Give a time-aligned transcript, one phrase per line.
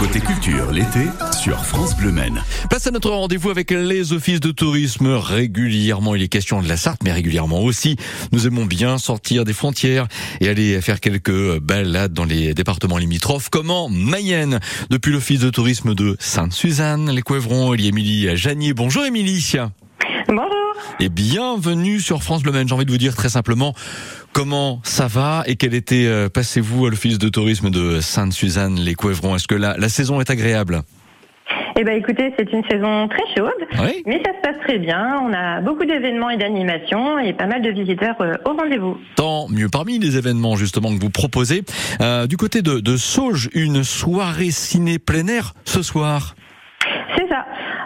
[0.00, 2.42] Côté culture, l'été, sur France Bleu Maine.
[2.70, 5.08] Place à notre rendez-vous avec les offices de tourisme.
[5.08, 7.96] Régulièrement, il est question de la Sarthe, mais régulièrement aussi,
[8.32, 10.08] nous aimons bien sortir des frontières
[10.40, 14.58] et aller faire quelques balades dans les départements limitrophes, comme en Mayenne.
[14.88, 18.72] Depuis l'office de tourisme de Sainte-Suzanne, les Couevrons, il y a Émilie Janier.
[18.72, 19.54] Bonjour Émilie.
[20.28, 20.74] Bonjour.
[21.00, 22.68] Et bienvenue sur France Bleu Maine.
[22.68, 23.74] J'ai envie de vous dire très simplement
[24.32, 28.94] comment ça va et quel été euh, passez-vous à l'office de tourisme de Sainte-Suzanne, les
[28.94, 29.36] Couevrons.
[29.36, 30.82] Est-ce que la, la saison est agréable?
[31.78, 33.50] Eh ben écoutez, c'est une saison très chaude,
[33.80, 34.02] Oui.
[34.04, 35.18] mais ça se passe très bien.
[35.22, 38.98] On a beaucoup d'événements et d'animations et pas mal de visiteurs euh, au rendez-vous.
[39.16, 39.68] Tant mieux.
[39.68, 41.62] Parmi les événements justement que vous proposez,
[42.02, 46.34] euh, du côté de, de Sauge, une soirée ciné plein air ce soir.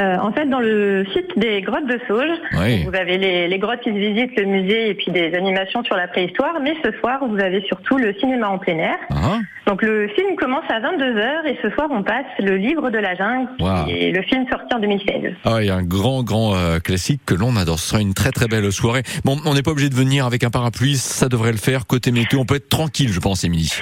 [0.00, 2.84] Euh, en fait, dans le site des grottes de Sauge, Oui.
[2.84, 6.06] vous avez les, les grottes qui visitent, le musée et puis des animations sur la
[6.06, 6.54] préhistoire.
[6.62, 8.96] Mais ce soir, vous avez surtout le cinéma en plein air.
[9.10, 12.98] Hein Donc le film commence à 22h et ce soir, on passe le livre de
[12.98, 13.86] la jungle, Wow.
[13.86, 15.32] qui est le film sorti en 2016.
[15.44, 17.78] ah oui, un grand, grand euh, classique que l'on adore.
[17.80, 19.02] Ce sera une très, très belle soirée.
[19.24, 21.86] Bon, on n'est pas obligé de venir avec un parapluie, ça devrait le faire.
[21.86, 23.72] Côté météo, on peut être tranquille, je pense, Émilie.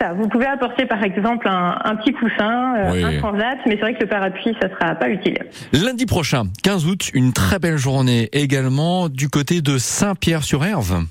[0.00, 0.12] Ça.
[0.14, 3.04] Vous pouvez apporter par exemple un, un petit coussin, euh, Oui.
[3.04, 5.38] un transat, mais c'est vrai que le parapluie, ça sera pas utile.
[5.72, 11.04] Lundi prochain, 15 août, une très belle journée également du côté de Saint-Pierre-sur-Herve.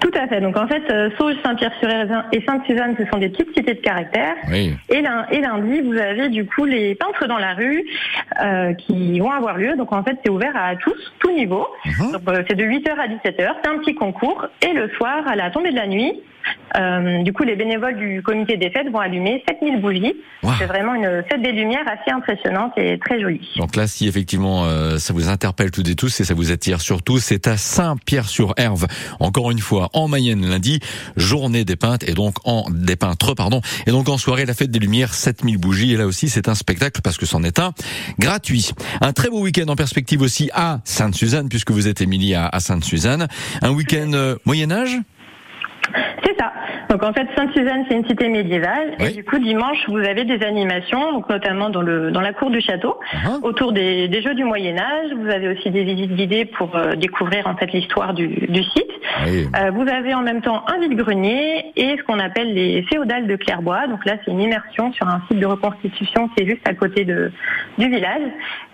[0.00, 0.40] Tout à fait.
[0.40, 4.34] Donc en fait, euh, Sauge, Saint-Pierre-sur-Herzin et Sainte-Suzanne, ce sont des petites cités de caractère.
[4.50, 4.74] Oui.
[4.88, 7.84] Et, lun- et lundi, vous avez du coup les peintres dans la rue
[8.42, 9.74] euh, qui vont avoir lieu.
[9.76, 11.66] Donc en fait, c'est ouvert à tous, tout niveau.
[11.86, 12.12] Mhm.
[12.12, 14.46] Donc euh, c'est de 8h à 17h, c'est un petit concours.
[14.68, 16.12] Et le soir, à la tombée de la nuit,
[16.76, 20.14] euh, du coup, les bénévoles du comité des fêtes vont allumer 7000 bougies.
[20.42, 20.52] Wow.
[20.58, 23.48] C'est vraiment une fête des lumières assez impressionnante et très jolie.
[23.56, 26.80] Donc là, si effectivement euh, ça vous interpelle toutes et tous et ça vous attire
[26.80, 28.86] surtout, c'est à Saint-Pierre-sur-Herve.
[29.20, 30.80] Encore une fois, en Mayenne lundi,
[31.16, 33.60] journée des peintres et donc en des peintres, pardon.
[33.86, 35.92] Et donc en soirée, la fête des Lumières, 7000 bougies.
[35.92, 37.72] Et là aussi, c'est un spectacle parce que c'en est un
[38.18, 38.70] gratuit.
[39.00, 42.60] Un très beau week-end en perspective aussi à Sainte-Suzanne puisque vous êtes Émilie à, à
[42.60, 43.28] Sainte-Suzanne.
[43.60, 44.98] Un week-end euh, Moyen Âge?
[46.32, 46.52] C'est ça.
[46.88, 48.92] Donc en fait, Sainte-Suzanne, c'est une cité médiévale.
[49.00, 49.06] Oui.
[49.06, 52.50] Et du coup, dimanche, vous avez des animations, donc notamment dans, le, dans la cour
[52.50, 53.38] du château, Ah.
[53.42, 55.10] autour des, des jeux du Moyen Âge.
[55.16, 58.90] Vous avez aussi des visites guidées pour euh, découvrir en fait l'histoire du, du site.
[59.26, 59.46] Oui.
[59.60, 63.36] Euh, vous avez en même temps un vide-grenier et ce qu'on appelle les féodales de
[63.36, 63.86] Clairbois.
[63.88, 67.04] Donc là, c'est une immersion sur un site de reconstitution qui est juste à côté
[67.04, 67.30] de,
[67.78, 68.22] du village.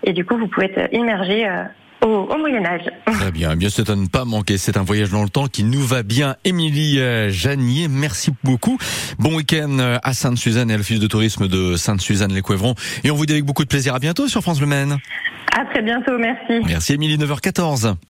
[0.03, 1.63] Et du coup, vous pouvez être immergé euh,
[2.03, 2.89] au, au Moyen Âge.
[3.05, 4.57] Très bien, Eh bien c'est à ne pas manquer.
[4.57, 6.35] C'est un voyage dans le temps qui nous va bien.
[6.45, 8.77] Émilie euh, Janier, merci beaucoup.
[9.17, 12.75] Bon week-end euh, à Sainte-Suzanne et à l'office de tourisme de Sainte-Suzanne-les-Couevrons.
[13.03, 14.97] Et on vous dit avec beaucoup de plaisir à bientôt sur France Le Maine.
[15.57, 16.17] À très bientôt.
[16.17, 16.63] Merci.
[16.65, 17.95] Merci Émilie, 9h14.